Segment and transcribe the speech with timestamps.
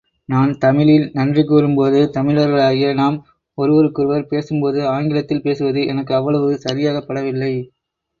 [0.29, 3.17] நான் தமிழில் நன்றி கூறும்போது தமிழர்களாகிய நாம்
[3.57, 7.53] ஒருவருக்கொருவர் பேசும்போது ஆங்கிலத்தில் பேசுவது எனக்கு அவ்வளவு சரியாகப் படவில்லை.